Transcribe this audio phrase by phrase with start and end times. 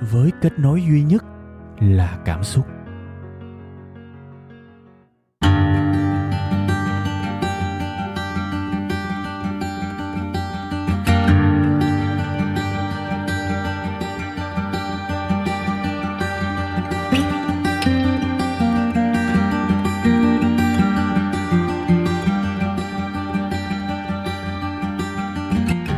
[0.00, 1.24] với kết nối duy nhất
[1.80, 2.66] là cảm xúc.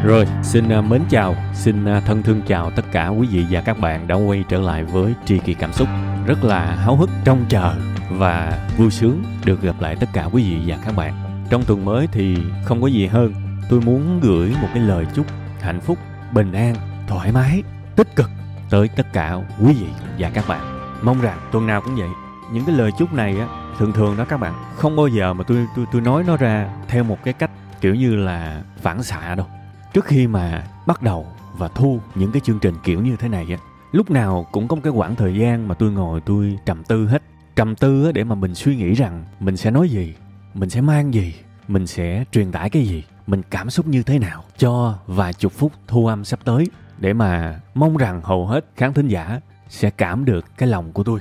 [0.04, 3.60] Rồi, xin à, mến chào, xin à, thân thương chào tất cả quý vị và
[3.60, 5.88] các bạn đã quay trở lại với Tri Kỳ Cảm Xúc.
[6.26, 7.74] Rất là háo hức, trông chờ
[8.10, 11.44] và vui sướng được gặp lại tất cả quý vị và các bạn.
[11.50, 13.32] Trong tuần mới thì không có gì hơn,
[13.70, 15.26] tôi muốn gửi một cái lời chúc
[15.60, 15.98] hạnh phúc,
[16.32, 16.74] bình an,
[17.08, 17.62] thoải mái,
[17.96, 18.30] tích cực
[18.70, 19.88] tới tất cả quý vị
[20.18, 20.78] và các bạn.
[21.02, 22.08] Mong rằng tuần nào cũng vậy.
[22.52, 23.46] Những cái lời chúc này á,
[23.78, 26.68] thường thường đó các bạn không bao giờ mà tôi tôi tôi nói nó ra
[26.88, 29.46] theo một cái cách kiểu như là phản xạ đâu
[29.92, 31.26] trước khi mà bắt đầu
[31.58, 33.56] và thu những cái chương trình kiểu như thế này á.
[33.92, 37.06] Lúc nào cũng có một cái khoảng thời gian mà tôi ngồi tôi trầm tư
[37.06, 37.22] hết.
[37.56, 40.14] Trầm tư để mà mình suy nghĩ rằng mình sẽ nói gì,
[40.54, 41.34] mình sẽ mang gì,
[41.68, 45.52] mình sẽ truyền tải cái gì, mình cảm xúc như thế nào cho vài chục
[45.52, 49.90] phút thu âm sắp tới để mà mong rằng hầu hết khán thính giả sẽ
[49.90, 51.20] cảm được cái lòng của tôi.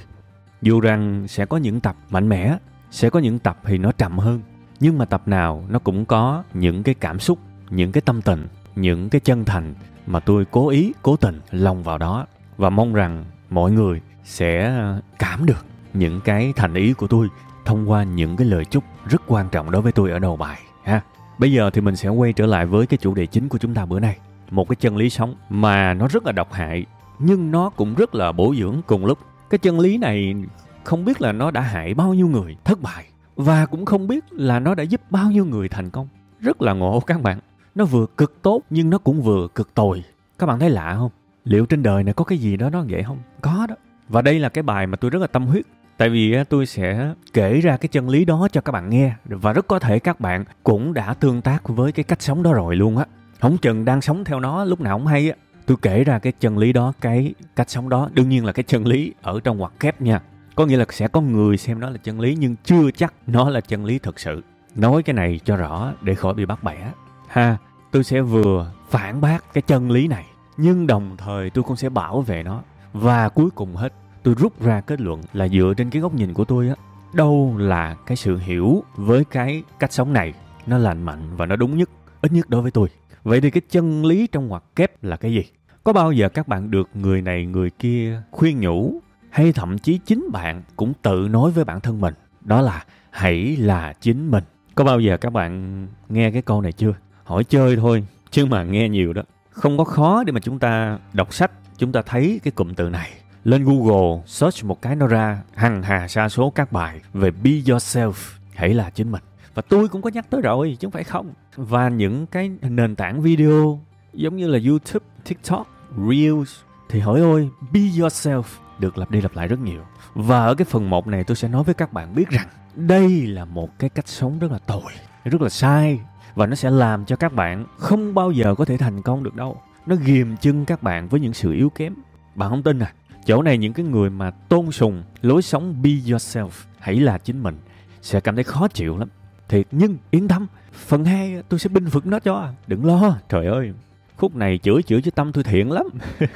[0.61, 2.57] Dù rằng sẽ có những tập mạnh mẽ,
[2.91, 4.41] sẽ có những tập thì nó trầm hơn,
[4.79, 8.47] nhưng mà tập nào nó cũng có những cái cảm xúc, những cái tâm tình,
[8.75, 9.73] những cái chân thành
[10.07, 12.25] mà tôi cố ý, cố tình lòng vào đó
[12.57, 14.81] và mong rằng mọi người sẽ
[15.19, 17.27] cảm được những cái thành ý của tôi
[17.65, 20.59] thông qua những cái lời chúc rất quan trọng đối với tôi ở đầu bài,
[20.83, 21.01] ha.
[21.37, 23.73] Bây giờ thì mình sẽ quay trở lại với cái chủ đề chính của chúng
[23.73, 24.17] ta bữa nay.
[24.51, 26.85] Một cái chân lý sống mà nó rất là độc hại,
[27.19, 29.19] nhưng nó cũng rất là bổ dưỡng cùng lúc.
[29.49, 30.35] Cái chân lý này
[30.83, 33.05] không biết là nó đã hại bao nhiêu người thất bại
[33.35, 36.07] và cũng không biết là nó đã giúp bao nhiêu người thành công.
[36.39, 37.39] Rất là ngộ các bạn
[37.75, 40.03] nó vừa cực tốt nhưng nó cũng vừa cực tồi.
[40.39, 41.11] Các bạn thấy lạ không?
[41.43, 43.17] Liệu trên đời này có cái gì đó nó vậy không?
[43.41, 43.75] Có đó.
[44.09, 45.65] Và đây là cái bài mà tôi rất là tâm huyết.
[45.97, 49.13] Tại vì tôi sẽ kể ra cái chân lý đó cho các bạn nghe.
[49.25, 52.53] Và rất có thể các bạn cũng đã tương tác với cái cách sống đó
[52.53, 53.05] rồi luôn á.
[53.39, 55.35] Không chừng đang sống theo nó, lúc nào không hay á.
[55.65, 58.09] Tôi kể ra cái chân lý đó, cái cách sống đó.
[58.13, 60.21] Đương nhiên là cái chân lý ở trong ngoặc kép nha.
[60.55, 63.49] Có nghĩa là sẽ có người xem nó là chân lý, nhưng chưa chắc nó
[63.49, 64.43] là chân lý thực sự.
[64.75, 66.91] Nói cái này cho rõ để khỏi bị bắt bẻ
[67.31, 67.57] ha,
[67.91, 70.25] tôi sẽ vừa phản bác cái chân lý này,
[70.57, 72.61] nhưng đồng thời tôi cũng sẽ bảo vệ nó.
[72.93, 73.93] Và cuối cùng hết,
[74.23, 76.75] tôi rút ra kết luận là dựa trên cái góc nhìn của tôi á,
[77.13, 80.33] đâu là cái sự hiểu với cái cách sống này.
[80.67, 81.89] Nó lành mạnh và nó đúng nhất,
[82.21, 82.89] ít nhất đối với tôi.
[83.23, 85.43] Vậy thì cái chân lý trong ngoặc kép là cái gì?
[85.83, 88.99] Có bao giờ các bạn được người này người kia khuyên nhủ,
[89.29, 93.55] hay thậm chí chính bạn cũng tự nói với bản thân mình, đó là hãy
[93.59, 94.43] là chính mình?
[94.75, 96.93] Có bao giờ các bạn nghe cái câu này chưa?
[97.23, 99.21] Hỏi chơi thôi, chứ mà nghe nhiều đó.
[99.49, 102.89] Không có khó để mà chúng ta đọc sách, chúng ta thấy cái cụm từ
[102.89, 103.11] này.
[103.43, 107.51] Lên google, search một cái nó ra, hằng hà sa số các bài về be
[107.51, 108.13] yourself,
[108.55, 109.21] hãy là chính mình.
[109.53, 111.33] Và tôi cũng có nhắc tới rồi, chứ không phải không.
[111.55, 113.79] Và những cái nền tảng video,
[114.13, 115.67] giống như là youtube, tiktok,
[116.09, 116.55] reels,
[116.89, 118.43] thì hỏi ôi, be yourself
[118.79, 119.81] được lặp đi lặp lại rất nhiều.
[120.13, 123.27] Và ở cái phần 1 này tôi sẽ nói với các bạn biết rằng đây
[123.27, 124.91] là một cái cách sống rất là tồi,
[125.25, 125.99] rất là sai
[126.35, 129.35] và nó sẽ làm cho các bạn không bao giờ có thể thành công được
[129.35, 129.61] đâu.
[129.85, 131.95] Nó ghìm chân các bạn với những sự yếu kém.
[132.35, 132.93] Bạn không tin à?
[133.25, 136.49] Chỗ này những cái người mà tôn sùng lối sống be yourself,
[136.79, 137.57] hãy là chính mình,
[138.01, 139.09] sẽ cảm thấy khó chịu lắm.
[139.49, 142.49] Thiệt, nhưng yên tâm, phần hai tôi sẽ binh vực nó cho.
[142.67, 143.73] Đừng lo, trời ơi.
[144.17, 145.85] Khúc này chữa chữa chứ tâm tôi thiện lắm.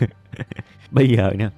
[0.92, 1.50] Bây giờ nè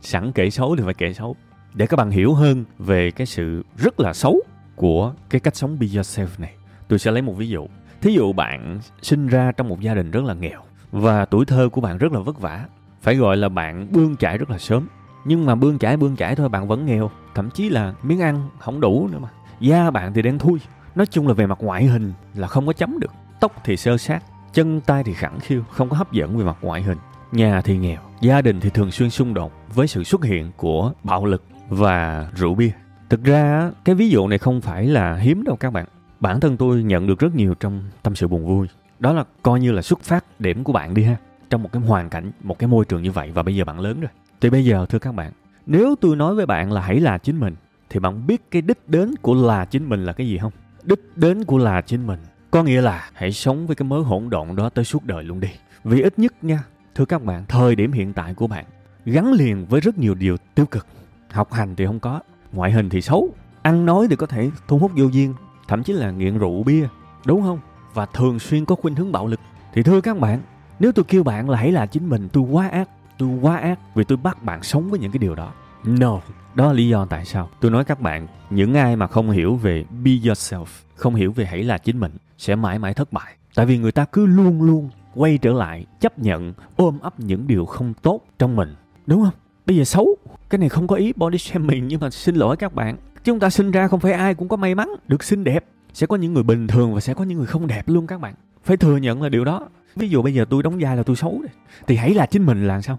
[0.00, 1.36] sẵn kể xấu thì phải kể xấu.
[1.74, 4.40] Để các bạn hiểu hơn về cái sự rất là xấu
[4.76, 6.54] của cái cách sống be yourself này,
[6.88, 7.66] tôi sẽ lấy một ví dụ
[8.00, 10.60] thí dụ bạn sinh ra trong một gia đình rất là nghèo
[10.92, 12.64] và tuổi thơ của bạn rất là vất vả,
[13.02, 14.88] phải gọi là bạn bươn chải rất là sớm.
[15.24, 18.48] Nhưng mà bươn chải bươn chải thôi, bạn vẫn nghèo, thậm chí là miếng ăn
[18.58, 19.28] không đủ nữa mà.
[19.60, 20.58] Da bạn thì đen thui,
[20.94, 23.10] nói chung là về mặt ngoại hình là không có chấm được.
[23.40, 24.22] Tóc thì sơ sát,
[24.52, 26.98] chân tay thì khẳng khiu, không có hấp dẫn về mặt ngoại hình.
[27.32, 30.92] Nhà thì nghèo, gia đình thì thường xuyên xung đột với sự xuất hiện của
[31.04, 32.70] bạo lực và rượu bia.
[33.08, 35.86] Thực ra cái ví dụ này không phải là hiếm đâu các bạn
[36.20, 38.66] bản thân tôi nhận được rất nhiều trong tâm sự buồn vui.
[38.98, 41.16] Đó là coi như là xuất phát điểm của bạn đi ha,
[41.50, 43.80] trong một cái hoàn cảnh, một cái môi trường như vậy, và bây giờ bạn
[43.80, 44.10] lớn rồi.
[44.40, 45.32] Thì bây giờ, thưa các bạn,
[45.66, 47.54] nếu tôi nói với bạn là hãy là chính mình,
[47.90, 50.52] thì bạn biết cái đích đến của là chính mình là cái gì không?
[50.82, 52.18] Đích đến của là chính mình
[52.50, 55.40] có nghĩa là hãy sống với cái mớ hỗn độn đó tới suốt đời luôn
[55.40, 55.48] đi.
[55.84, 58.64] Vì ít nhất nha, thưa các bạn, thời điểm hiện tại của bạn
[59.04, 60.86] gắn liền với rất nhiều điều tiêu cực.
[61.30, 62.20] Học hành thì không có,
[62.52, 63.28] ngoại hình thì xấu,
[63.62, 65.34] ăn nói thì có thể thu hút vô duyên
[65.68, 66.88] thậm chí là nghiện rượu bia
[67.26, 67.58] đúng không?
[67.94, 69.40] Và thường xuyên có khuynh hướng bạo lực.
[69.72, 70.40] Thì thưa các bạn
[70.78, 72.88] nếu tôi kêu bạn là hãy là chính mình tôi quá ác
[73.18, 75.52] tôi quá ác vì tôi bắt bạn sống với những cái điều đó.
[75.84, 76.20] No.
[76.54, 79.56] Đó là lý do tại sao tôi nói các bạn những ai mà không hiểu
[79.56, 83.34] về be yourself không hiểu về hãy là chính mình sẽ mãi mãi thất bại.
[83.54, 87.46] Tại vì người ta cứ luôn luôn quay trở lại chấp nhận ôm ấp những
[87.46, 88.74] điều không tốt trong mình.
[89.06, 89.34] Đúng không?
[89.66, 90.16] Bây giờ xấu.
[90.50, 92.96] Cái này không có ý body shaming nhưng mà xin lỗi các bạn
[93.28, 95.64] chúng ta sinh ra không phải ai cũng có may mắn, được xinh đẹp.
[95.92, 98.20] Sẽ có những người bình thường và sẽ có những người không đẹp luôn các
[98.20, 98.34] bạn.
[98.64, 99.68] Phải thừa nhận là điều đó.
[99.96, 101.50] Ví dụ bây giờ tôi đóng vai là tôi xấu đấy
[101.86, 102.98] thì hãy là chính mình là sao?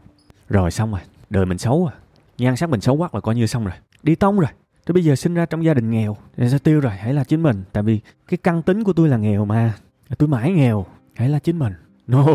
[0.49, 0.99] Rồi xong rồi,
[1.29, 1.95] đời mình xấu à.
[2.37, 3.73] Nhan sắc mình xấu quá là coi như xong rồi.
[4.03, 4.49] Đi tông rồi.
[4.85, 6.91] Tôi bây giờ sinh ra trong gia đình nghèo, thì sẽ tiêu rồi?
[6.91, 9.73] Hãy là chính mình, tại vì cái căn tính của tôi là nghèo mà.
[10.17, 10.85] Tôi mãi nghèo,
[11.15, 11.73] hãy là chính mình.
[12.07, 12.25] No.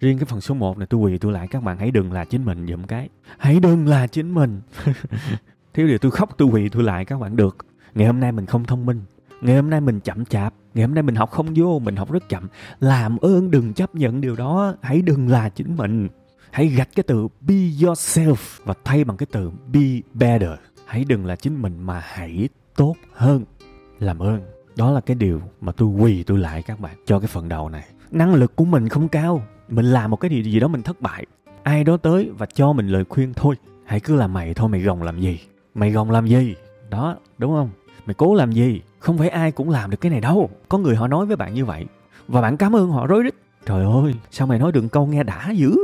[0.00, 2.24] Riêng cái phần số 1 này tôi quỳ tôi lại, các bạn hãy đừng là
[2.24, 3.08] chính mình dùm cái.
[3.38, 4.60] Hãy đừng là chính mình.
[5.74, 7.56] thiếu điều tôi khóc, tôi quỳ, tôi lại các bạn, được.
[7.94, 9.00] Ngày hôm nay mình không thông minh.
[9.40, 10.54] Ngày hôm nay mình chậm chạp.
[10.74, 12.48] Ngày hôm nay mình học không vô, mình học rất chậm.
[12.80, 14.74] Làm ơn đừng chấp nhận điều đó.
[14.82, 16.08] Hãy đừng là chính mình.
[16.50, 19.80] Hãy gạch cái từ be yourself và thay bằng cái từ be
[20.14, 20.50] better.
[20.86, 23.44] Hãy đừng là chính mình mà hãy tốt hơn.
[23.98, 24.40] Làm ơn.
[24.76, 27.68] Đó là cái điều mà tôi quỳ, tôi lại các bạn, cho cái phần đầu
[27.68, 27.84] này.
[28.10, 29.42] Năng lực của mình không cao.
[29.68, 31.26] Mình làm một cái điều gì đó mình thất bại.
[31.62, 33.54] Ai đó tới và cho mình lời khuyên thôi.
[33.84, 35.40] Hãy cứ làm mày thôi, mày gồng làm gì
[35.74, 36.54] mày gồng làm gì?
[36.90, 37.70] Đó, đúng không?
[38.06, 38.80] Mày cố làm gì?
[38.98, 40.50] Không phải ai cũng làm được cái này đâu.
[40.68, 41.86] Có người họ nói với bạn như vậy,
[42.28, 43.34] và bạn cảm ơn họ rối rít.
[43.66, 45.76] Trời ơi, sao mày nói đừng câu nghe đã dữ?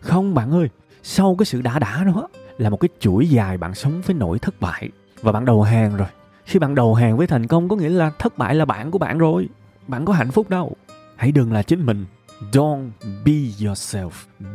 [0.00, 0.68] Không, bạn ơi,
[1.02, 2.28] sau cái sự đã đã đó
[2.58, 4.88] là một cái chuỗi dài bạn sống với nỗi thất bại.
[5.22, 6.08] Và bạn đầu hàng rồi.
[6.44, 8.98] Khi bạn đầu hàng với thành công có nghĩa là thất bại là bạn của
[8.98, 9.48] bạn rồi.
[9.88, 10.76] Bạn có hạnh phúc đâu.
[11.16, 12.06] Hãy đừng là chính mình.
[12.52, 12.90] Don't
[13.24, 14.10] be yourself.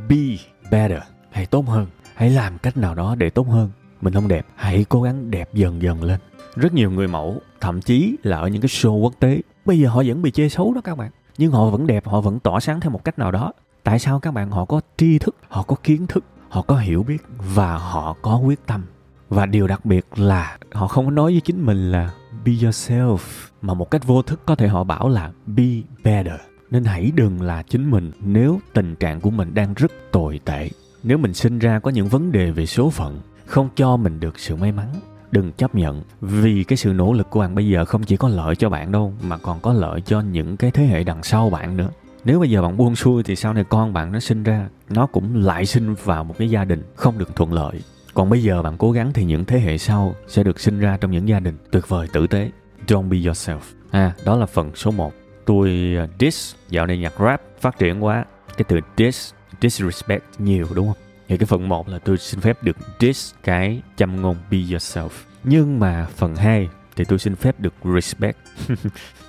[0.10, 0.38] Be
[0.72, 1.02] better.
[1.32, 1.88] Hãy tốt hơn.
[2.16, 3.70] Hãy làm cách nào đó để tốt hơn
[4.02, 6.20] mình không đẹp, hãy cố gắng đẹp dần dần lên.
[6.56, 9.90] Rất nhiều người mẫu, thậm chí là ở những cái show quốc tế, bây giờ
[9.90, 11.12] họ vẫn bị chê xấu đó các bạn.
[11.38, 13.54] Nhưng họ vẫn đẹp, họ vẫn tỏa sáng theo một cách nào đó.
[13.84, 17.04] Tại sao các bạn họ có tri thức, họ có kiến thức, họ có hiểu
[17.04, 17.24] biết
[17.56, 18.84] và họ có quyết tâm?
[19.30, 22.12] Và điều đặc biệt là họ không có nói với chính mình là
[22.46, 23.18] be yourself,
[23.62, 26.40] mà một cách vô thức có thể họ bảo là be better.
[26.72, 30.70] Nên hãy đừng là chính mình nếu tình trạng của mình đang rất tồi tệ.
[31.04, 34.40] Nếu mình sinh ra có những vấn đề về số phận không cho mình được
[34.40, 34.88] sự may mắn.
[35.32, 38.28] Đừng chấp nhận, vì cái sự nỗ lực của bạn bây giờ không chỉ có
[38.28, 41.50] lợi cho bạn đâu, mà còn có lợi cho những cái thế hệ đằng sau
[41.50, 41.90] bạn nữa.
[42.26, 45.06] Nếu bây giờ bạn buông xuôi thì sau này con bạn nó sinh ra, nó
[45.06, 47.82] cũng lại sinh vào một cái gia đình không được thuận lợi.
[48.14, 50.98] Còn bây giờ bạn cố gắng thì những thế hệ sau sẽ được sinh ra
[50.98, 52.52] trong những gia đình tuyệt vời tử tế.
[52.88, 53.60] Don't be yourself.
[53.92, 55.14] À đó là phần số 1
[55.46, 58.26] tôi uh, diss, dạo này nhạc rap phát triển quá.
[58.58, 61.05] Cái từ diss, disrespect nhiều, đúng không?
[61.28, 65.10] Thì cái phần 1 là tôi xin phép được diss cái châm ngôn be yourself.
[65.44, 68.38] Nhưng mà phần 2 thì tôi xin phép được respect.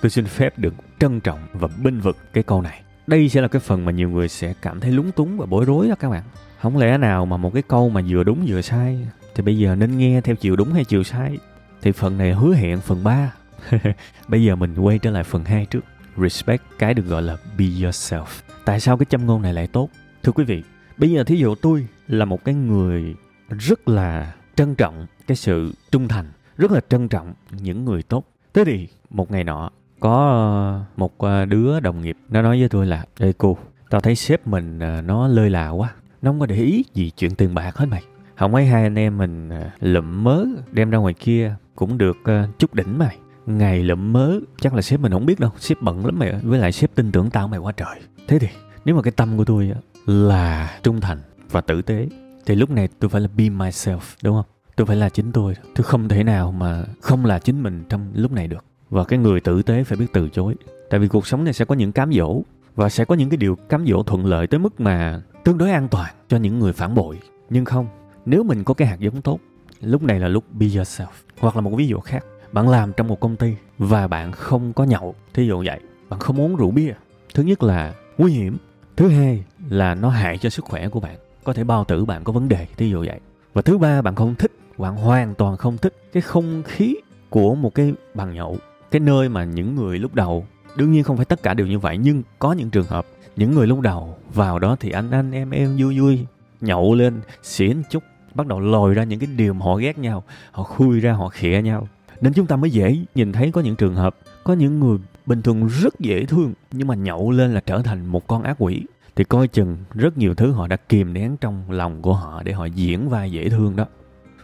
[0.01, 2.81] Tôi xin phép được trân trọng và binh vực cái câu này.
[3.07, 5.65] Đây sẽ là cái phần mà nhiều người sẽ cảm thấy lúng túng và bối
[5.65, 6.23] rối đó các bạn.
[6.61, 9.75] Không lẽ nào mà một cái câu mà vừa đúng vừa sai thì bây giờ
[9.75, 11.37] nên nghe theo chiều đúng hay chiều sai?
[11.81, 13.33] Thì phần này hứa hẹn phần 3
[14.27, 15.85] bây giờ mình quay trở lại phần 2 trước.
[16.17, 18.25] Respect cái được gọi là be yourself.
[18.65, 19.89] Tại sao cái châm ngôn này lại tốt?
[20.23, 20.63] Thưa quý vị
[20.97, 23.15] bây giờ thí dụ tôi là một cái người
[23.49, 26.25] rất là trân trọng cái sự trung thành,
[26.57, 28.23] rất là trân trọng những người tốt.
[28.53, 32.69] Thế thì một ngày nọ, có ờ, một ờ, đứa đồng nghiệp, nó nói với
[32.69, 33.57] tôi là, ê cô,
[33.89, 37.11] tao thấy sếp mình ờ, nó lơi là quá, nó không có để ý gì
[37.17, 38.03] chuyện tiền bạc hết mày.
[38.35, 39.49] Không mấy hai anh em mình
[39.79, 42.17] lụm mớ đem ra ngoài kia cũng được
[42.57, 43.17] chút đỉnh mày.
[43.45, 46.59] Ngày lụm mớ, chắc là sếp mình không biết đâu, sếp bận lắm mày với
[46.59, 47.99] lại sếp tin tưởng tao mày quá trời.
[48.27, 48.47] Thế thì,
[48.85, 49.71] nếu mà cái tâm của tôi
[50.07, 51.19] là trung thành
[51.51, 52.07] và tử tế.
[52.45, 54.45] Thì lúc này tôi phải là be myself, đúng không?
[54.75, 55.53] Tôi phải là chính tôi.
[55.75, 58.65] Tôi không thể nào mà không là chính mình trong lúc này được.
[58.89, 60.55] Và cái người tử tế phải biết từ chối.
[60.89, 62.41] Tại vì cuộc sống này sẽ có những cám dỗ
[62.75, 65.71] và sẽ có những cái điều cám dỗ thuận lợi tới mức mà tương đối
[65.71, 67.19] an toàn cho những người phản bội.
[67.49, 67.87] Nhưng không,
[68.25, 69.39] nếu mình có cái hạt giống tốt,
[69.81, 71.07] lúc này là lúc be yourself.
[71.39, 74.73] Hoặc là một ví dụ khác, bạn làm trong một công ty và bạn không
[74.73, 75.79] có nhậu, thí dụ vậy.
[76.09, 76.93] Bạn không uống rượu bia.
[77.33, 78.57] Thứ nhất là nguy hiểm.
[78.95, 82.23] Thứ hai là nó hại cho sức khỏe của bạn, có thể bao tử bạn
[82.23, 83.19] có vấn đề, thí dụ vậy.
[83.53, 86.95] Và thứ ba, bạn không thích, bạn hoàn toàn không thích cái không khí
[87.29, 88.57] của một cái bàn nhậu,
[88.91, 90.45] cái nơi mà những người lúc đầu,
[90.75, 93.05] đương nhiên không phải tất cả đều như vậy, nhưng có những trường hợp,
[93.35, 96.25] những người lúc đầu vào đó thì anh anh em em vui vui,
[96.61, 100.23] nhậu lên, xỉn chút, bắt đầu lòi ra những cái điều mà họ ghét nhau,
[100.51, 101.87] họ khui ra, họ khịa nhau.
[102.21, 105.41] Nên chúng ta mới dễ nhìn thấy có những trường hợp, có những người bình
[105.41, 108.83] thường rất dễ thương, nhưng mà nhậu lên là trở thành một con ác quỷ
[109.17, 112.53] thì coi chừng rất nhiều thứ họ đã kìm nén trong lòng của họ để
[112.53, 113.85] họ diễn vai dễ thương đó.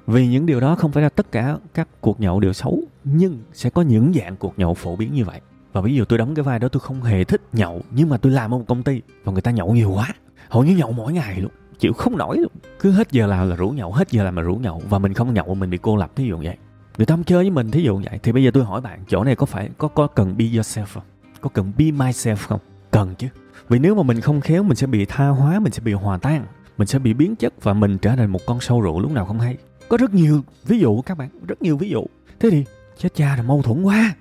[0.07, 3.39] Vì những điều đó không phải là tất cả các cuộc nhậu đều xấu, nhưng
[3.53, 5.41] sẽ có những dạng cuộc nhậu phổ biến như vậy.
[5.73, 8.17] Và ví dụ tôi đóng cái vai đó tôi không hề thích nhậu, nhưng mà
[8.17, 10.09] tôi làm ở một công ty và người ta nhậu nhiều quá,
[10.49, 12.51] hầu như nhậu mỗi ngày luôn, chịu không nổi luôn.
[12.79, 15.13] Cứ hết giờ làm là rủ nhậu, hết giờ làm là rủ nhậu và mình
[15.13, 16.57] không nhậu mình bị cô lập, thí dụ vậy.
[16.97, 18.19] Người ta không chơi với mình, thí dụ vậy.
[18.23, 20.85] Thì bây giờ tôi hỏi bạn, chỗ này có phải, có có cần be yourself
[20.85, 21.03] không?
[21.41, 22.59] Có cần be myself không?
[22.93, 23.27] Cần chứ.
[23.69, 26.17] Vì nếu mà mình không khéo mình sẽ bị tha hóa mình sẽ bị hòa
[26.17, 26.45] tan
[26.77, 29.25] mình sẽ bị biến chất và mình trở thành một con sâu rượu lúc nào
[29.25, 29.57] không hay.
[29.89, 32.05] Có rất nhiều ví dụ các bạn rất nhiều ví dụ.
[32.39, 32.65] Thế thì
[32.97, 34.15] chết cha là mâu thuẫn quá.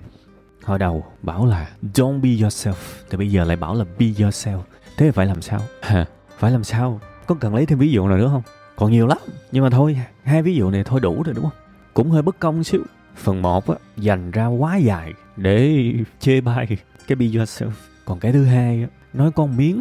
[0.64, 2.74] Hồi đầu bảo là don't be yourself.
[3.10, 4.60] Thì bây giờ lại bảo là be yourself.
[4.96, 5.60] Thế phải làm sao?
[5.82, 6.06] Hả?
[6.38, 7.00] Phải làm sao?
[7.26, 8.42] Có cần lấy thêm ví dụ nào nữa không?
[8.76, 9.18] Còn nhiều lắm
[9.52, 11.58] nhưng mà thôi hai ví dụ này thôi đủ rồi đúng không?
[11.94, 12.82] Cũng hơi bất công xíu.
[13.16, 16.66] Phần một á dành ra quá dài để chê bai
[17.06, 17.70] cái be yourself
[18.04, 19.80] còn cái thứ hai nói con miếng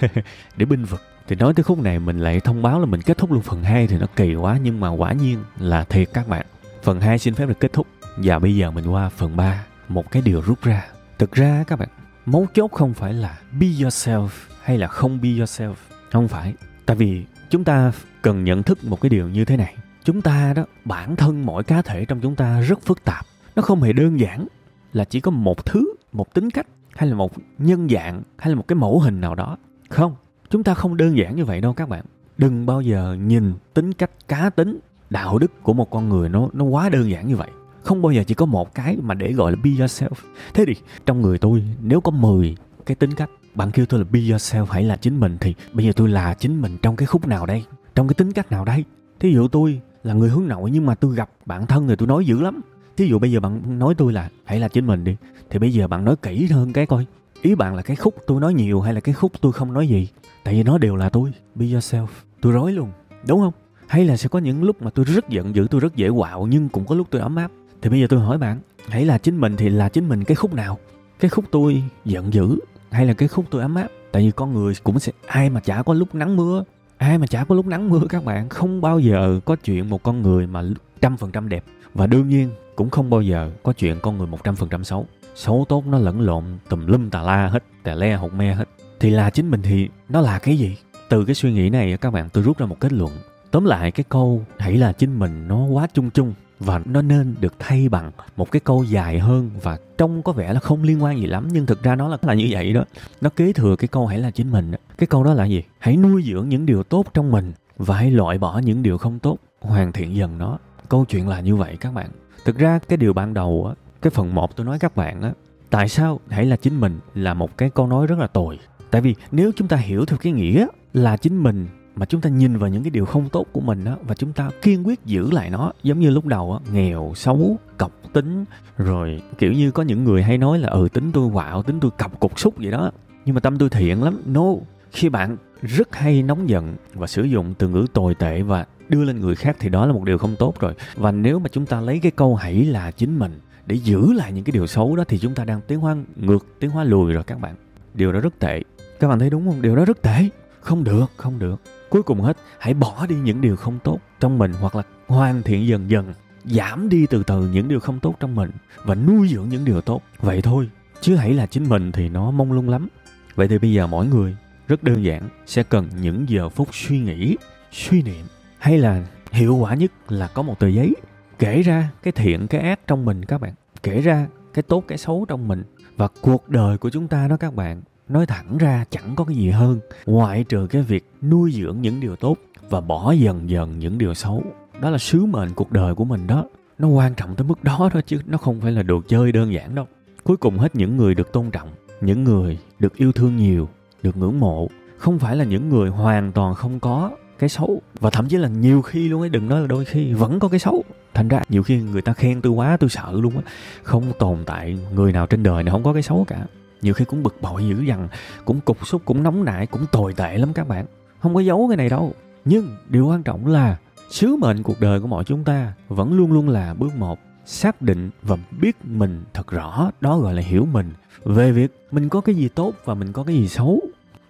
[0.56, 3.18] để binh vực thì nói tới khúc này mình lại thông báo là mình kết
[3.18, 6.28] thúc luôn phần 2 thì nó kỳ quá nhưng mà quả nhiên là thiệt các
[6.28, 6.46] bạn.
[6.82, 10.10] Phần 2 xin phép được kết thúc và bây giờ mình qua phần 3, một
[10.10, 10.86] cái điều rút ra.
[11.18, 11.88] Thực ra các bạn,
[12.26, 14.28] mấu chốt không phải là be yourself
[14.62, 15.74] hay là không be yourself,
[16.12, 16.54] không phải.
[16.86, 17.92] Tại vì chúng ta
[18.22, 19.74] cần nhận thức một cái điều như thế này.
[20.04, 23.26] Chúng ta đó, bản thân mỗi cá thể trong chúng ta rất phức tạp.
[23.56, 24.46] Nó không hề đơn giản
[24.92, 26.66] là chỉ có một thứ, một tính cách
[26.96, 29.56] hay là một nhân dạng hay là một cái mẫu hình nào đó.
[29.90, 30.14] Không,
[30.50, 32.04] chúng ta không đơn giản như vậy đâu các bạn.
[32.38, 34.78] Đừng bao giờ nhìn tính cách cá tính
[35.10, 37.48] đạo đức của một con người nó nó quá đơn giản như vậy.
[37.82, 40.14] Không bao giờ chỉ có một cái mà để gọi là be yourself.
[40.54, 40.74] Thế thì
[41.06, 42.56] trong người tôi nếu có 10
[42.86, 45.86] cái tính cách bạn kêu tôi là be yourself hãy là chính mình thì bây
[45.86, 47.64] giờ tôi là chính mình trong cái khúc nào đây?
[47.94, 48.84] Trong cái tính cách nào đây?
[49.20, 52.08] Thí dụ tôi là người hướng nội nhưng mà tôi gặp bạn thân thì tôi
[52.08, 52.60] nói dữ lắm
[52.96, 55.16] thí dụ bây giờ bạn nói tôi là, hãy là chính mình đi,
[55.50, 57.06] thì bây giờ bạn nói kỹ hơn cái coi.
[57.42, 59.88] Ý bạn là cái khúc tôi nói nhiều hay là cái khúc tôi không nói
[59.88, 60.08] gì?
[60.44, 61.32] Tại vì nó đều là tôi.
[61.54, 62.06] Be yourself.
[62.40, 62.90] Tôi rối luôn,
[63.26, 63.52] đúng không?
[63.86, 66.46] Hay là sẽ có những lúc mà tôi rất giận dữ, tôi rất dễ quạo,
[66.46, 67.50] nhưng cũng có lúc tôi ấm áp.
[67.82, 70.34] Thì bây giờ tôi hỏi bạn, hãy là chính mình thì là chính mình cái
[70.34, 70.78] khúc nào?
[71.20, 72.58] Cái khúc tôi giận dữ
[72.90, 73.88] hay là cái khúc tôi ấm áp?
[74.12, 76.64] Tại vì con người cũng sẽ, ai mà chả có lúc nắng mưa
[77.02, 80.02] ai mà chả có lúc nắng mưa các bạn, không bao giờ có chuyện một
[80.02, 80.62] con người mà
[81.00, 81.64] trăm phần trăm đẹp.
[81.94, 84.84] Và đương nhiên, cũng không bao giờ có chuyện con người một trăm phần trăm
[84.84, 85.06] xấu.
[85.34, 88.68] Xấu tốt nó lẫn lộn tùm lum tà la hết tà le hột me hết.
[89.00, 90.76] Thì là chính mình thì nó là cái gì?
[91.08, 93.12] Từ cái suy nghĩ này các bạn, tôi rút ra một kết luận.
[93.50, 97.34] Tóm lại cái câu, hãy là chính mình, nó quá chung chung và nó nên
[97.40, 101.02] được thay bằng một cái câu dài hơn và trông có vẻ là không liên
[101.02, 102.84] quan gì lắm, nhưng thực ra nó là là như vậy đó.
[103.20, 105.62] Nó kế thừa cái câu hãy là chính mình cái câu đó là gì?
[105.78, 109.18] Hãy nuôi dưỡng những điều tốt trong mình và hãy loại bỏ những điều không
[109.18, 110.58] tốt, hoàn thiện dần nó.
[110.88, 112.10] Câu chuyện là như vậy các bạn.
[112.44, 115.32] Thực ra cái điều ban đầu á, cái phần một tôi nói các bạn á,
[115.70, 118.58] tại sao hãy là chính mình là một cái câu nói rất là tồi?
[118.90, 121.66] Tại vì nếu chúng ta hiểu theo cái nghĩa là chính mình
[121.96, 124.32] mà chúng ta nhìn vào những cái điều không tốt của mình á, và chúng
[124.32, 128.44] ta kiên quyết giữ lại nó, giống như lúc đầu á, nghèo, xấu, cọc tính,
[128.78, 131.90] rồi kiểu như có những người hay nói là ừ tính tôi quạo, tính tôi
[131.90, 132.90] cọc cục xúc vậy đó.
[133.24, 134.22] Nhưng mà tâm tôi thiện lắm.
[134.26, 134.44] No,
[134.90, 139.04] khi bạn rất hay nóng giận và sử dụng từ ngữ tồi tệ và đưa
[139.04, 140.74] lên người khác thì đó là một điều không tốt rồi.
[140.96, 144.32] Và nếu mà chúng ta lấy cái câu hãy là chính mình để giữ lại
[144.32, 147.12] những cái điều xấu đó thì chúng ta đang tiến hóa ngược, tiến hóa lùi
[147.12, 147.54] rồi các bạn.
[147.94, 148.62] Điều đó rất tệ.
[149.00, 149.62] Các bạn thấy đúng không?
[149.62, 150.28] Điều đó rất tệ.
[150.60, 151.56] Không được không được
[151.92, 155.42] cuối cùng hết, hãy bỏ đi những điều không tốt trong mình hoặc là hoàn
[155.42, 158.50] thiện dần dần, giảm đi từ từ những điều không tốt trong mình
[158.84, 160.02] và nuôi dưỡng những điều tốt.
[160.20, 160.70] Vậy thôi,
[161.00, 162.88] chứ hãy là chính mình thì nó mông lung lắm.
[163.34, 164.36] Vậy thì bây giờ mỗi người
[164.68, 167.36] rất đơn giản, sẽ cần những giờ phút suy nghĩ,
[167.72, 168.26] suy niệm.
[168.58, 170.94] Hay là hiệu quả nhất là có một tờ giấy,
[171.38, 173.54] kể ra cái thiện, cái ác trong mình các bạn.
[173.82, 175.62] Kể ra cái tốt, cái xấu trong mình.
[175.96, 179.36] Và cuộc đời của chúng ta đó các bạn nói thẳng ra chẳng có cái
[179.36, 179.80] gì hơn.
[180.06, 182.36] Ngoại trừ cái việc nuôi dưỡng những điều tốt
[182.70, 184.42] và bỏ dần dần những điều xấu.
[184.80, 186.44] Đó là sứ mệnh cuộc đời của mình đó.
[186.78, 189.52] Nó quan trọng tới mức đó đó chứ, nó không phải là đồ chơi đơn
[189.52, 189.86] giản đâu.
[190.24, 191.68] Cuối cùng hết những người được tôn trọng,
[192.00, 193.68] những người được yêu thương nhiều,
[194.02, 194.68] được ngưỡng mộ.
[194.98, 197.82] Không phải là những người hoàn toàn không có cái xấu.
[198.00, 200.48] Và thậm chí là nhiều khi luôn ấy, đừng nói là đôi khi vẫn có
[200.48, 200.84] cái xấu.
[201.14, 203.42] Thành ra nhiều khi người ta khen tôi quá, tôi sợ luôn á.
[203.82, 206.46] Không tồn tại người nào trên đời này không có cái xấu cả
[206.82, 208.08] nhiều khi cũng bực bội dữ dằn,
[208.44, 210.86] cũng cục xúc, cũng nóng nảy, cũng tồi tệ lắm các bạn.
[211.20, 212.12] Không có giấu cái này đâu.
[212.44, 213.76] Nhưng điều quan trọng là
[214.10, 217.82] sứ mệnh cuộc đời của mọi chúng ta vẫn luôn luôn là bước một, xác
[217.82, 220.90] định và biết mình thật rõ, đó gọi là hiểu mình.
[221.24, 223.80] Về việc mình có cái gì tốt và mình có cái gì xấu.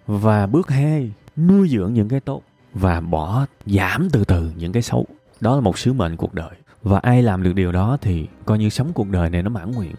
[0.07, 2.41] Và bước hai, nuôi dưỡng những cái tốt
[2.73, 5.05] và bỏ, giảm từ từ những cái xấu.
[5.39, 6.51] Đó là một sứ mệnh cuộc đời.
[6.81, 9.71] Và ai làm được điều đó thì coi như sống cuộc đời này nó mãn
[9.71, 9.95] nguyện.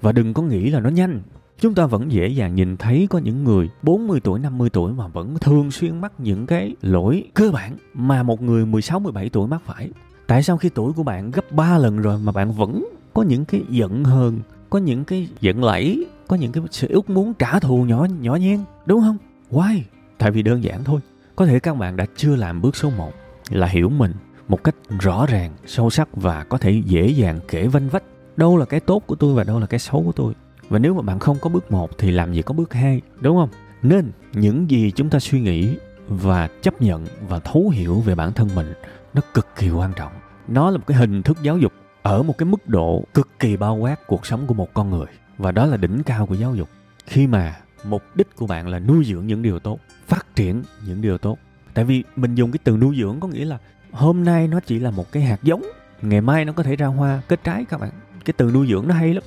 [0.00, 1.22] Và đừng có nghĩ là nó nhanh
[1.62, 5.06] chúng ta vẫn dễ dàng nhìn thấy có những người 40 tuổi, 50 tuổi mà
[5.06, 9.48] vẫn thường xuyên mắc những cái lỗi cơ bản mà một người 16, 17 tuổi
[9.48, 9.90] mắc phải.
[10.26, 13.44] Tại sao khi tuổi của bạn gấp 3 lần rồi mà bạn vẫn có những
[13.44, 14.40] cái giận hờn,
[14.70, 18.36] có những cái giận lẫy, có những cái sự ước muốn trả thù nhỏ nhỏ
[18.36, 19.16] nhen, đúng không?
[19.50, 19.80] Why?
[20.18, 21.00] Tại vì đơn giản thôi.
[21.36, 23.12] Có thể các bạn đã chưa làm bước số 1
[23.50, 24.12] là hiểu mình
[24.48, 28.04] một cách rõ ràng, sâu sắc và có thể dễ dàng kể vanh vách
[28.36, 30.34] đâu là cái tốt của tôi và đâu là cái xấu của tôi
[30.72, 33.36] và nếu mà bạn không có bước một thì làm gì có bước hai, đúng
[33.36, 33.48] không?
[33.82, 35.76] Nên những gì chúng ta suy nghĩ
[36.08, 38.72] và chấp nhận và thấu hiểu về bản thân mình,
[39.14, 40.12] nó cực kỳ quan trọng.
[40.48, 43.56] Nó là một cái hình thức giáo dục ở một cái mức độ cực kỳ
[43.56, 45.06] bao quát cuộc sống của một con người.
[45.38, 46.68] Và đó là đỉnh cao của giáo dục.
[47.06, 51.00] Khi mà mục đích của bạn là nuôi dưỡng những điều tốt, phát triển những
[51.00, 51.38] điều tốt.
[51.74, 53.58] Tại vì mình dùng cái từ nuôi dưỡng có nghĩa là
[53.90, 55.62] hôm nay nó chỉ là một cái hạt giống,
[56.02, 57.90] ngày mai nó có thể ra hoa, kết trái các bạn.
[58.24, 59.22] Cái từ nuôi dưỡng nó hay lắm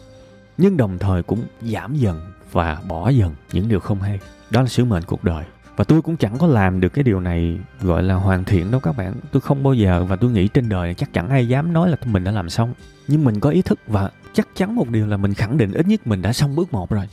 [0.57, 2.21] nhưng đồng thời cũng giảm dần
[2.51, 4.19] và bỏ dần những điều không hay.
[4.49, 5.45] Đó là sứ mệnh cuộc đời.
[5.75, 8.79] Và tôi cũng chẳng có làm được cái điều này, gọi là hoàn thiện đâu
[8.79, 9.13] các bạn.
[9.31, 11.97] Tôi không bao giờ và tôi nghĩ trên đời chắc chẳng ai dám nói là
[12.05, 12.73] mình đã làm xong.
[13.07, 15.87] Nhưng mình có ý thức và chắc chắn một điều là mình khẳng định ít
[15.87, 17.09] nhất mình đã xong bước một rồi.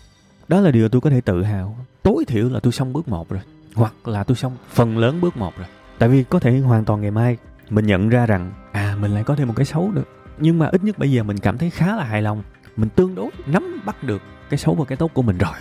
[0.49, 1.77] Đó là điều tôi có thể tự hào.
[2.03, 3.41] Tối thiểu là tôi xong bước một rồi.
[3.75, 5.67] Hoặc là tôi xong phần lớn bước một rồi.
[5.99, 7.37] Tại vì có thể hoàn toàn ngày mai
[7.71, 10.03] mình nhận ra rằng à mình lại có thêm một cái xấu nữa.
[10.39, 12.43] Nhưng mà ít nhất bây giờ mình cảm thấy khá là hài lòng
[12.77, 15.55] mình tương đối nắm bắt được cái xấu và cái tốt của mình rồi.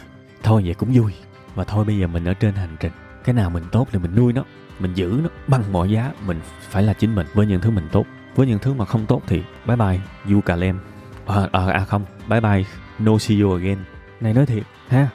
[0.43, 1.13] Thôi vậy cũng vui.
[1.55, 2.91] Và thôi bây giờ mình ở trên hành trình.
[3.23, 4.43] Cái nào mình tốt thì mình nuôi nó
[4.79, 6.11] mình giữ nó bằng mọi giá.
[6.25, 8.05] Mình phải là chính mình với những thứ mình tốt.
[8.35, 9.99] Với những thứ mà không tốt thì bye bye
[10.29, 10.79] you cà lem.
[11.25, 12.63] À, à, à không bye bye
[12.99, 13.77] no see you again.
[14.21, 15.09] Này nói thiệt ha.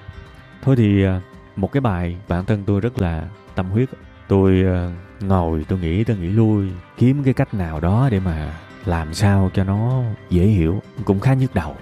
[0.62, 1.20] Thôi thì ờ,
[1.56, 3.88] một cái bài bản thân tôi rất là tâm huyết.
[4.28, 4.64] Tôi
[5.20, 8.54] ngồi tôi nghĩ tôi nghĩ lui kiếm cái cách nào đó để mà
[8.86, 11.76] làm sao cho nó dễ hiểu cũng khá nhức đầu.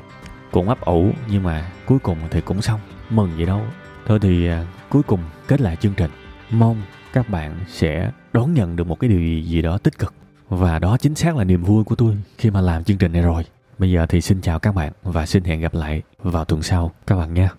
[0.50, 2.80] Cũng ấp ủ nhưng mà cuối cùng thì cũng xong.
[3.10, 3.60] Mừng vậy đâu.
[4.06, 6.10] Thôi thì à, cuối cùng kết lại chương trình.
[6.50, 10.14] Mong các bạn sẽ đón nhận được một cái điều gì, gì đó tích cực.
[10.48, 13.22] Và đó chính xác là niềm vui của tôi khi mà làm chương trình này
[13.22, 13.44] rồi.
[13.78, 16.92] Bây giờ thì xin chào các bạn và xin hẹn gặp lại vào tuần sau.
[17.06, 17.50] Các bạn nha.